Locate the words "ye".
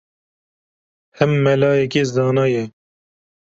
2.53-2.63